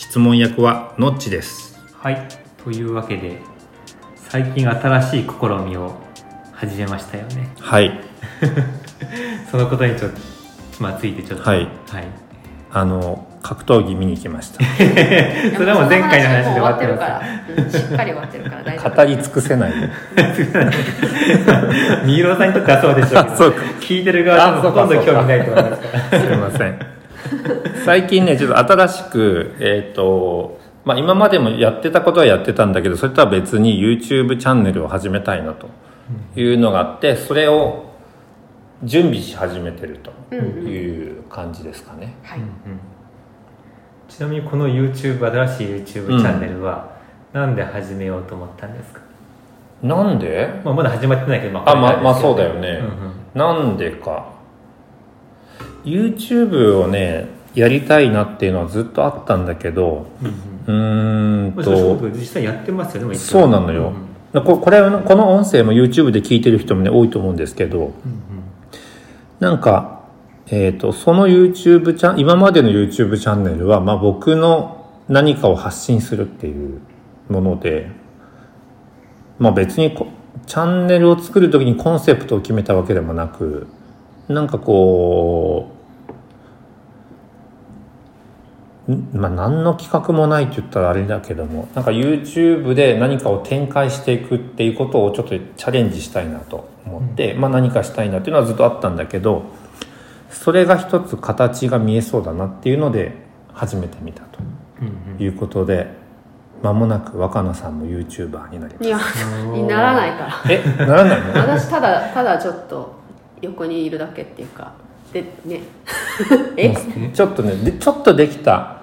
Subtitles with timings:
[0.00, 1.78] 質問役はのっちです。
[1.92, 2.26] はい。
[2.64, 3.36] というわけで
[4.16, 5.28] 最近新しい試
[5.62, 5.92] みを
[6.52, 7.52] 始めましたよね。
[7.60, 8.00] はい。
[9.50, 10.18] そのことにちょっと、
[10.80, 11.48] まあ、ついてちょっと。
[11.48, 11.68] はい。
[11.90, 12.06] はい、
[12.72, 14.64] あの格闘技見に行きました。
[15.54, 17.20] それはもう前回の話で終わってるからら、
[17.58, 18.96] うんしっかり終わってるから大丈夫。
[18.96, 19.72] 語り尽くせない。
[22.06, 23.60] 三浦さんにとってはそうでしょうけどあそうか。
[23.80, 26.20] 聞いてる側はほとんど興味ないと思いますから。
[26.20, 26.99] すいません
[27.84, 35.68] 最近ねちょっと新しくえっ、とまあ今までもやってたことはやってたんだけどそれとは別に YouTube チャンネルを始めたいなと
[36.34, 37.90] いうのがあってそれを
[38.82, 39.98] 準備し始めてる
[40.30, 42.40] という感じですかね、はい、
[44.08, 46.96] ちなみにこの YouTube 新しい YouTube チャンネルは、
[47.32, 49.00] なんで始めようと思ったんですか、
[49.82, 50.48] なんで？
[50.64, 53.66] まあ、まだ始まってないけど、まあまあまあこそうだよね、うんうん。
[53.68, 54.29] なんでか
[55.84, 60.06] YouTube をねやりたいなっていうのはずっとあったんだけど
[60.66, 63.92] うーんまあと実際やってますよねそうなのよ、
[64.44, 67.92] ここれこの音声も YouTube で聞いてる人もね多いと思うんですけどうんうん。
[69.40, 70.02] なんか、
[70.46, 76.80] えー、とその YouTube チャン今までの YouTube チャンネルは、まあ、僕の何かを発信するっていう
[77.28, 77.90] もので、
[79.38, 80.06] まあ、別にこ
[80.46, 83.66] チャンネルを作る時にコンセプトを決めたわけでもなく
[84.30, 85.72] なんかこ
[88.88, 99.44] うんまあ、何の企画もないって言ったらあれだけどもなんか YouTube で何かを展開していくっていうことをちょっとチャレンジしたいなと思って、まあ、何かしたいなっていうのはずっとあったんだけど
[100.28, 103.14] それが一つ形が見えそうだなっていうので
[103.52, 104.38] 始めてみたと
[104.80, 105.86] うんうんいうことで
[106.62, 108.86] 間もなく若菜さんも YouTuber になります。
[108.86, 108.98] いや
[109.54, 110.32] にならないから。
[110.48, 111.40] えならないの？
[111.40, 112.92] 私ただただちょっと
[113.40, 114.72] 横にいるだけっていうか。
[115.12, 115.60] でね。
[116.56, 116.74] え？
[117.12, 118.76] ちょっとねでちょっとできた。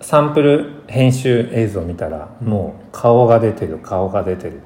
[0.00, 4.60] サンプル編集映像見たらもう顔が出てる顔が出てる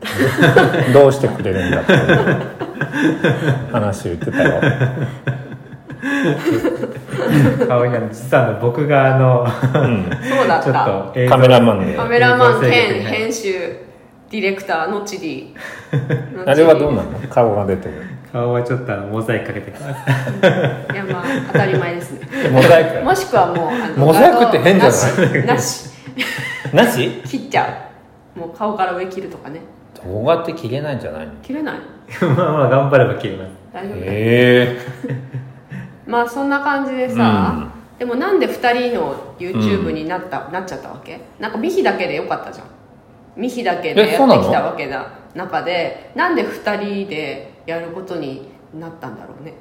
[0.94, 1.92] どうしてくれるんだって
[3.70, 4.62] 話言ってたよ。
[7.69, 10.04] 顔にあの実は僕があのうん。
[10.10, 11.94] ちょっそうだったカメラマンで。
[11.94, 13.52] カメラマン兼編集
[14.30, 15.54] ディレクターのチリ。
[16.46, 17.19] あれはどうなの？
[17.28, 17.92] 顔が出てる
[18.32, 20.10] 顔はちょっとあのモザイクかけてきます
[20.92, 20.97] い。
[20.97, 22.26] やまあ当たり前ですね。
[22.50, 23.04] モザイク。
[23.04, 25.47] もしくはもうあのモザイクって変じゃない？
[25.47, 25.91] なし。
[26.75, 27.10] なし？
[27.25, 27.88] 切っちゃ
[28.37, 28.38] う。
[28.41, 29.60] もう顔から上切るとかね。
[30.04, 31.32] 動画って切れないんじゃないの？
[31.42, 31.76] 切れない。
[32.20, 33.50] まあまあ頑張れば切ります。
[33.72, 34.78] 大丈夫、へ
[36.06, 37.66] まあそんな感じでさ、
[37.98, 41.20] でもなんで2人の YouTube になった、なっちゃったわけ？
[41.41, 42.66] なんかミヒだけでよかったじゃん。
[43.37, 49.54] ミヒだけでやってきたわけな中でなんで2人でやることになったんだろうね。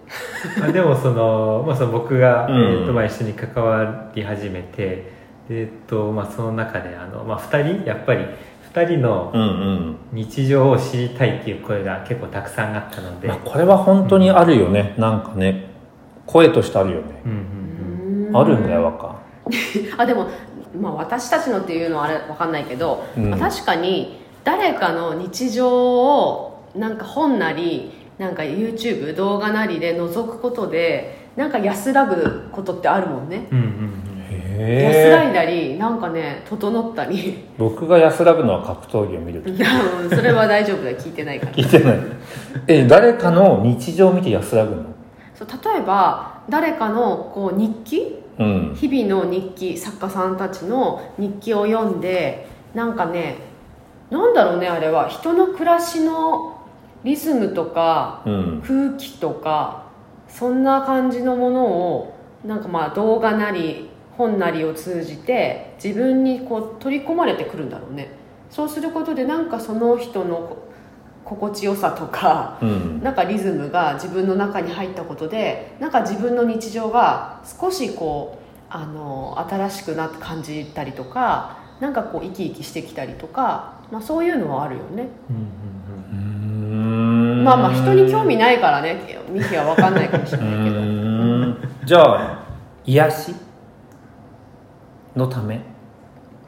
[0.59, 2.55] ま あでもその,、まあ、その僕が、うん。
[2.55, 5.13] えーとまあ、一緒に関わり始めて
[5.47, 8.25] でえっとまあ、その中であの、まあ、2人やっぱり
[8.73, 9.95] 2人のうんうん。
[10.11, 15.69] 日常を知りたいっていう声が結構たくさんあったので、まあこれは本当にあるよね、なんかね
[16.25, 18.27] 声としてあるよね、うんうん。
[18.29, 18.37] うん。
[18.37, 19.15] あるんだよ若。
[19.97, 20.27] あでも、
[20.79, 23.29] まあ、私たちのっていうのはあれわかんないけど、うん。
[23.29, 33.47] まあ確かに誰かの日常をなんか本なりなんか YouTube 動画なりで覗くことでなんか安らぐことってあるもんね。
[33.51, 34.05] うんうんうん。
[34.57, 37.43] 安らいだりなんかね整ったり。
[37.57, 39.49] 僕が安らぐのは格闘技を見ると
[40.15, 40.97] それは大丈夫だよ。
[40.97, 41.51] 聞いてないから。
[41.51, 41.99] 聞いてない。
[42.67, 44.83] え誰かの日常を見て安らぐの？
[45.33, 48.23] そう例えば誰かのこう日記？
[48.39, 48.73] うん。
[48.75, 53.35] 日々の日記作家さんたちの日記を読んでなんかね
[54.09, 55.09] なんだろうねあれは。
[55.09, 56.54] 人の暮らしの
[57.05, 58.61] リズムとかうん。
[58.65, 59.85] 空気とか
[60.27, 68.09] そんな感じのものをなんかまあ動画なり本なりを通じて自分にこう取り込まれてくるんだろうね。
[68.49, 70.57] そうすることでなんかその人の
[71.23, 73.03] こ心地よさとかうん。
[73.03, 85.09] なんかリズムが自分の中に入ったことでなんか自分の日常が少しこうあの新しくなって感じたりとかなんかこう生き生きしてきたりとか、まあ、そういうのはあるよね。
[85.29, 85.84] うんうん
[87.45, 91.85] まあまあ人に興味ないからねミキは分かんないかもしれうないけど。
[91.85, 92.43] じゃあ
[92.83, 93.35] 癒し
[95.15, 95.61] のため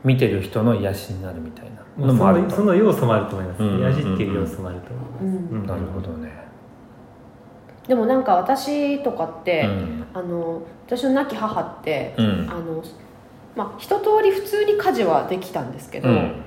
[0.04, 1.66] 見てる人の癒しになるみたい
[2.00, 2.50] なのもあると。
[2.50, 3.80] のその要素もあると思います、うん。
[3.80, 5.68] 癒しっていう要素もあると思います、うん。
[5.68, 6.32] なるほどね、
[7.88, 10.06] でもなんか私とかって、うん。
[10.14, 12.48] あの私の亡き母って、うん。
[12.50, 12.84] あの
[13.56, 16.44] まあ一通り普通に家事はできたんですけど、うん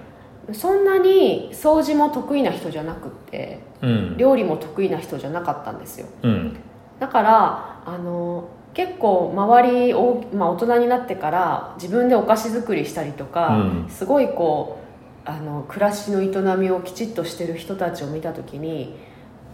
[0.52, 4.16] そんなに掃除も得意な人じゃなくってうん。
[4.16, 6.06] 料理も得意な人じゃなかったんですよ。
[6.22, 6.56] うん。
[6.98, 13.88] だからあの結構周りを、まあ、大人になってから自分でお菓子作りしたりとか、うん。
[13.88, 14.78] すごいこ
[15.26, 18.96] うあの暮らしの営みをきちっとしてる人たちを見た時に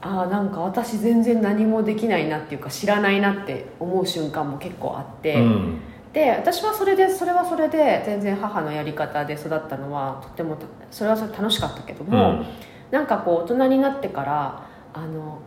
[0.00, 5.80] ああなんか私全然何もできないなっていうか知らないなって思う瞬間も結構あって、うん
[6.16, 10.56] で私はそれでそれはそれで全然母のやり方で育ったのはとっても
[10.90, 12.42] それはそれで楽しかったけども、
[12.90, 15.40] なんかこう大人になってからあの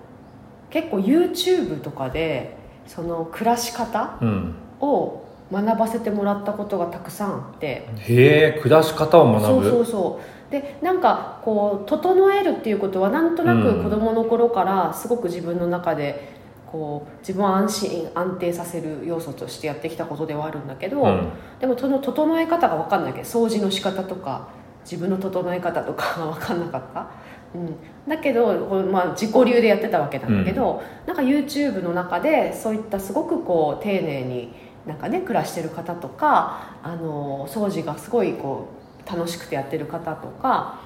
[0.70, 2.56] 結構 YouTube とかで
[2.86, 4.56] その暮らし方うん。
[4.80, 9.70] を学ばせてもらったことがたくさんあってへえ暮らし方を学ぶ？
[9.70, 10.52] そうそうそう。
[10.52, 13.64] でなんかこう整えるっていうことはなんとなうん。
[13.64, 16.39] く子供の頃からすごく自分の中で
[16.72, 21.30] こう自分を安心安定させる要素としてやってきたことではあるんだけど、うん。
[21.60, 24.50] でもその整え方が分かんないけど掃除の仕方とか
[24.84, 27.08] 自分の整え方とかが分かんなかった、
[27.54, 27.76] うん、
[28.08, 34.54] だけど、まあ、自己流でやってたわけなんだけど、なんか YouTube の中でそういったすごくこう丁寧に
[34.86, 38.70] なんかね暮らしてる方とかあの掃除がすごいこ
[39.06, 40.80] う楽しくてやってる方とか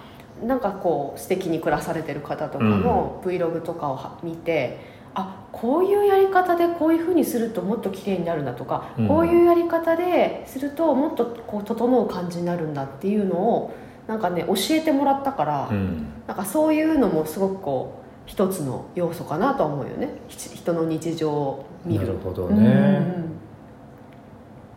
[0.43, 9.07] なんかこう素敵に暮らされてる方とかの Vlog とかをは見て、あこういうやり方でこういうふうにするともっと綺麗になるんだとか、うん。
[9.07, 13.73] こういうやり方でするともっとこう整う感じになるんだっていうのを
[14.07, 16.07] なんかね教えてもらったから、うん。
[16.27, 20.09] なんかそういうのもすごくこう一つの要素かなとは思うよね。
[20.27, 22.07] ひ人の日常を見る。
[22.07, 23.31] なるほどうんうん。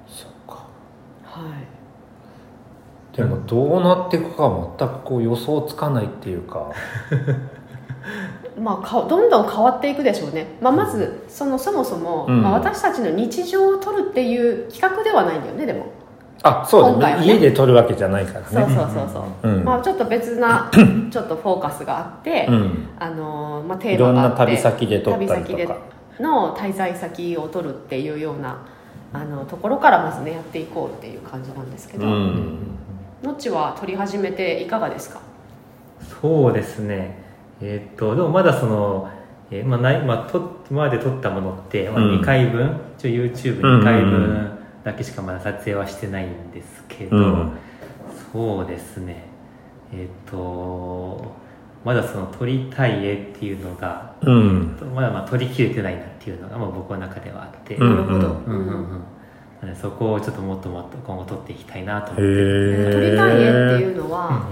[0.07, 0.67] そっか。
[1.25, 1.77] はい。
[3.17, 6.71] でもどうなっていくかは全くこう予想つかないっていうか
[8.59, 12.43] まあ、かどんどん変わっていくでしょうね、まあ、まずそのそもそも、うん。
[12.43, 15.87] まあ、私たちの日常を撮るっていう企画ではないんだよねでも、
[16.43, 17.21] あそうだね。
[17.21, 17.27] ね。
[17.27, 18.47] 家で撮るわけじゃないからね。
[18.49, 19.09] そうそうそう
[19.43, 19.65] そう、うん。
[19.65, 20.71] まあ、ちょっと別な
[21.11, 22.89] ちょっとフォーカスがあって、うん。
[22.99, 25.79] あのーまあ、テいろんなーマがあって旅先で撮ったり旅先でとか
[26.21, 28.67] の滞在先を取るっていうような
[29.13, 32.59] あのところからまずねやっていこうっていう感じなんですけど、うん。
[33.23, 35.21] のっちは撮り始めていかがですか？
[36.21, 37.26] そうですね
[37.61, 39.11] えーっとでもまだその、
[39.51, 42.21] えーまあないまあ、と今まで撮ったものって、まあ、うん。
[42.21, 44.51] 2回分、一応 YouTube2 回分
[44.85, 47.53] だけしかまだ撮影はしてないんですけど、うん。
[48.33, 49.25] そうですね。
[49.93, 51.47] えーっと
[51.85, 54.77] まだその撮りたい絵っていうのがうん。
[54.93, 59.05] まだまあ撮りきれてないなっていうのが、まあ、僕の中ではあって、うんなるほど、うんうんうん。
[59.63, 62.23] なのでそこをちょっともっともっと今後撮っていきたいなと思って、
[62.93, 64.49] 撮りたい絵っていうのうんは、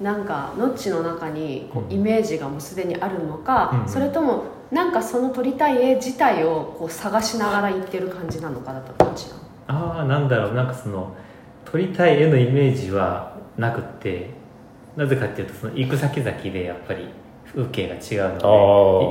[0.00, 9.36] なんかノッチの中にこうんうイメージがもうすでにあるのか、うんそれともなんかその撮りたい絵自体をこう探しながら行ってる感じなのかだとどっちな。
[9.36, 10.54] のああなんだろう。
[10.54, 11.14] なんかその
[11.64, 14.30] 撮りたい絵のイメージはなくって
[14.96, 17.08] なぜかっていうとその行く先々でやっぱり
[17.54, 18.44] 風景が違うので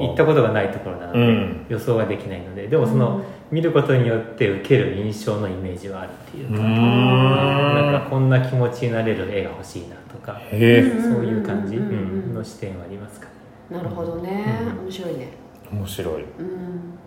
[0.08, 1.66] 行ったことがないところなので、うん。
[1.70, 2.68] 予想ができないので。
[2.68, 3.22] でもその、
[3.56, 7.76] 見ることによって受ける印象のイメージはあるっていううか、ん。
[7.92, 13.28] なんかこんな気持ちになれる絵が欲しいなとか、そういう感じ、の視点はありますか
[13.70, 13.78] ね。
[13.78, 14.84] なるほどね、うん。
[14.84, 15.30] 面白いね。
[15.72, 16.24] 面白い。
[16.24, 17.00] うん。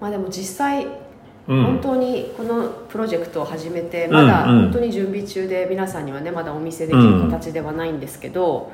[0.00, 0.86] まあでも実際
[1.46, 1.64] うん。
[1.64, 8.72] 本当にこのプロジェクトを始めてんまだうん本当に準備中で皆さんにはねまだお見せできる形ではないんですけど、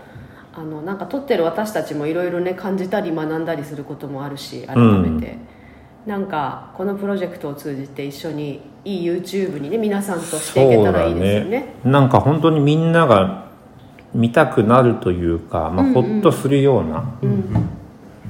[0.55, 5.39] あのなんか撮ってる私たちもいろいろね感じたり学んだりすることもあるし改めて、
[6.09, 11.75] なんかこのプロジェクトを通じて一緒にいい YouTube にね皆さんとしていけたらいいですよね。
[11.85, 13.51] なんか本当にみんなが
[14.15, 15.89] 見たくなるというか、まあ、うん。
[15.89, 17.69] うんほっとするようなうん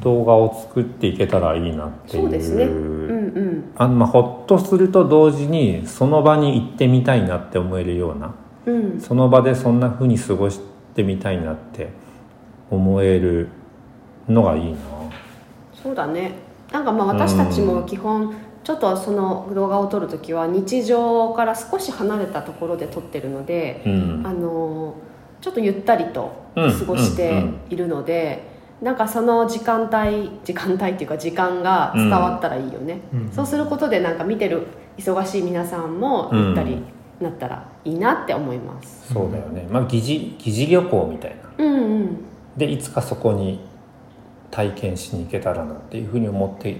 [0.01, 2.23] 動画を作っていけたらいいなっていう。
[2.25, 2.65] そうですね。
[2.65, 3.73] うんうん。
[3.77, 8.35] あのまあ、ほっとすると同時にその場に行ってみたいなって思えるような
[8.67, 9.01] うん。
[9.01, 10.59] その場でそんな風に過ごし
[10.97, 11.91] てみたいなって
[12.73, 13.49] 思える
[14.29, 14.79] のがいいな。
[15.81, 18.35] そうだねなんかまあ私たちも基本
[18.65, 24.23] ちょっとその動画を撮る時は日常から少し離れたところで撮ってるので、うん。
[24.27, 24.95] あの
[25.41, 28.43] ちょっとゆったりとうん過ごしているので、
[28.83, 33.31] なんかその時間帯時間帯っていうか時間が伝わったらいいよね、うん。
[33.33, 34.67] そうすることでなんか見てる
[34.99, 36.83] 忙しい皆さんもゆったり
[37.21, 39.13] なったらいいなって思います。
[39.13, 41.65] そうだよね、まあ、疑似疑似旅行みたいな。
[41.65, 42.25] うんうん。
[42.57, 43.61] でいつかそこに
[44.59, 46.77] 体験しに行けたらなっていう風に思って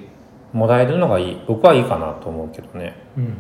[0.53, 1.41] もらえるのがいい。
[1.47, 2.97] 僕はいいかなと思うけどね。
[3.17, 3.39] うんうんうん。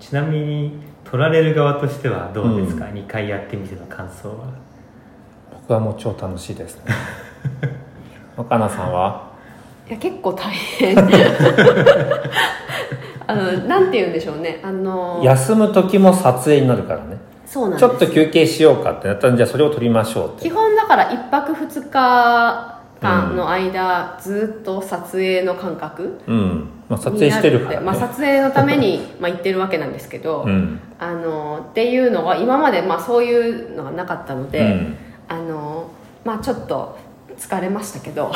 [0.00, 4.52] ちなみに取られる側としてはどうですか、2回やってみての感想は？
[5.52, 6.92] 僕はもう超楽しいですね。
[8.36, 9.30] 若菜さんは？
[9.88, 10.98] いや結構大変。
[13.28, 14.60] あのなんて言うんでしょうね。
[14.64, 17.18] あの休む時も撮影になるからね。
[17.46, 17.88] そうなんです。
[17.88, 20.42] ちょっと休憩しようかってなったらじゃあそれを撮りましょうって。
[20.42, 27.86] 基本だから1泊2日間の間、ずっと撮影の感覚うん、まあ、撮影してるから、ね。
[27.86, 30.80] まあ、撮影のために まあ行ってるわけなんですけど、うん。
[30.98, 34.96] あのっていうのは今までまあそういうのがなかったので、うん。
[35.28, 35.90] あの
[36.24, 36.96] まあちょっと
[37.36, 38.32] 疲れましたけど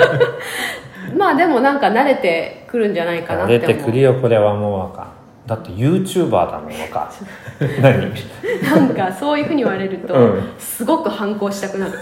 [1.16, 3.66] まあでもなんか慣れてくるんじゃないかなって思う。
[3.66, 5.06] 慣れてくるよこれはもうあかん
[5.46, 7.12] だって YouTuber だもんか
[7.82, 8.12] 何？
[8.62, 10.42] なんかそういうふうに言われると、うん。
[10.58, 11.92] すごく反抗したくなる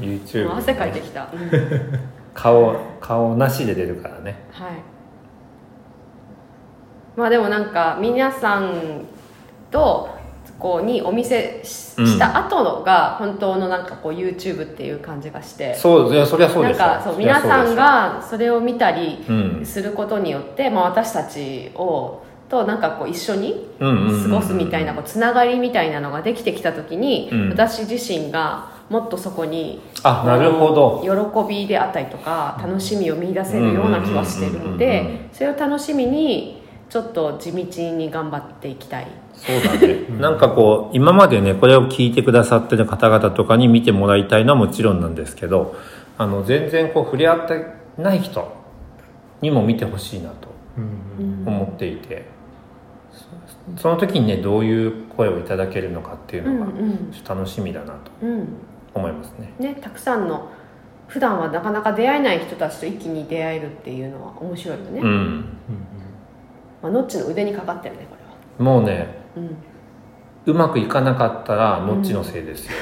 [0.00, 1.50] YouTube もう汗かいてきた、うん。
[2.34, 4.36] 顔顔なしで出るからね。
[4.50, 4.72] はい。
[7.16, 9.06] まあでもなんか皆さん
[9.70, 10.08] と
[10.58, 15.74] こうにお見せした後のが本当のなんかこう YouTube っていう感じがして。
[15.74, 16.86] そういやそりゃそうなんですよ。
[16.86, 19.66] かそう皆さんがそれを見たりうん。
[19.66, 24.30] することによって、まあ、私たちをとなんかこう一緒にうんうんうんうん。
[24.30, 27.48] 過ごすみたいなこうつながりみたいなのができてきた時に、うん。
[27.48, 31.02] 私自身がもっとそこにあなるほど。
[31.02, 34.78] 喜びであったりとか楽しみを見出せるような気はしてるのうんうんうんうんうん。
[34.78, 39.06] でそれを楽しみにちょっと地道に頑張っていきたい。
[39.34, 40.04] そうだね。
[40.20, 45.74] なんかこう今までねこれを聞いてくださってる方々とかに見てもらいたいのはもちろんなんですけど
[46.18, 47.64] あの全然こう触れ合って
[47.96, 48.52] ない人
[49.40, 51.44] にも見てほしいなとうん。
[51.46, 52.41] 思っていて、そ
[53.76, 58.48] その時にねどういう声をいただけるのかっていううんのがうんちょっと楽しみだなとうん。
[58.94, 59.52] 思いますね。
[59.58, 60.50] ねたくさんの
[61.08, 65.44] 普段はなかなか出会えない人たちと一気に出会えるっていうのは面白いよね、うん。
[66.82, 68.16] まあ、ノッチの腕にかかってるねこ
[68.58, 69.56] れもうねは、うん
[70.44, 72.72] うまくいかなかったらノッチのせいですよ、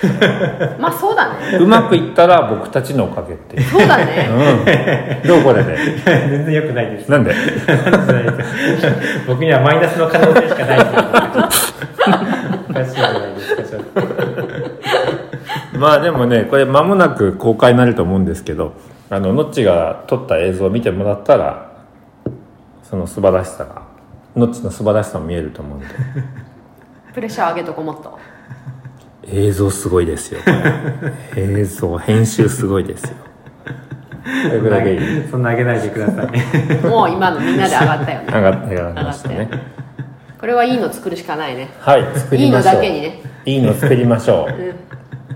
[0.78, 1.58] まあそうだね。
[1.58, 4.30] うまくいったら僕たちのおかげっていう、そうだね。
[5.22, 5.76] うん、どうこれで？
[6.06, 7.10] 全然良くないです。
[7.10, 7.34] なんで？
[9.26, 10.80] 僕にはマイナスの可能性しかない。
[12.70, 14.00] おかしいじゃないですかちょっと。
[15.78, 18.72] まあでもねこれ間もなく公開になると思うんですけど
[19.10, 21.84] あのノッチが撮った映像を見てもらったら
[22.84, 23.82] その素晴らしさが
[24.34, 25.86] ノッチの素晴らしさも見えると思うんで
[27.12, 28.18] プレッシャー上げとこもっと
[29.26, 30.40] 映像すごいですよ
[31.36, 33.16] 映像編集すごいですよ。
[34.42, 36.86] それぐらいでいいそんな上げないでください。
[36.86, 38.26] もう今のみんなで上がったよね。
[38.32, 39.48] 上が上がりましたね。
[40.38, 41.68] これはいいの作るしかないね。
[41.80, 42.74] はい作いいのりましょう。
[42.76, 43.20] だけにね。
[43.44, 44.52] いいの作りましょう。
[44.52, 44.68] ん。
[44.68, 44.74] う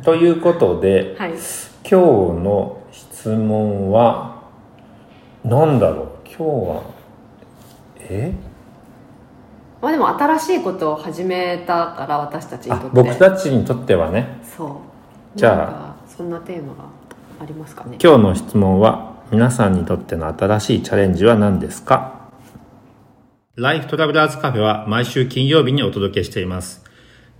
[0.04, 1.30] ということではい。
[1.30, 1.38] 今
[1.90, 4.36] 日の質問は
[5.44, 6.06] 何だろう？
[6.26, 6.42] 今日
[6.76, 6.82] は
[8.00, 8.32] え？
[9.84, 12.96] まあでも新しいことを始めたから私たちにあとって。
[13.02, 14.40] 僕たちにとってはね。
[14.56, 15.38] そう。
[15.38, 16.84] じゃあそんなテーマが
[17.38, 17.98] ありますかね。
[18.02, 22.30] 今日の質問は皆さんにとっての新しいチャレンジは何ですか？
[23.56, 26.82] ライフトラベラーズカフェは毎週金曜日にお届けしています。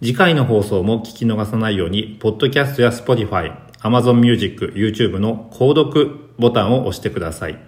[0.00, 7.58] 次回の放送も聞き逃さないように、ポッドキャストや Spotify、Amazon Music、YouTube の購読ボタンを押してください。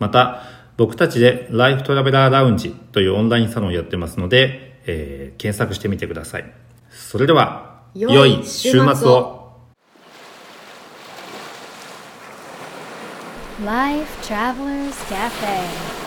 [0.00, 0.42] また、
[0.78, 6.52] 僕たちでライフトラベラーラウンジというオンラインサロンをやってますので、えー検索してみてください。
[6.90, 9.52] それでは、良い良い週末を。
[13.64, 15.97] Life Travelers Cafe.